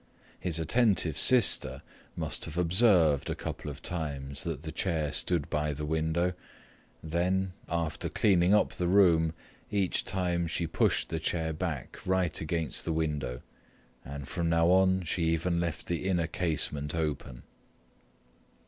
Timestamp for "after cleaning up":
7.69-8.73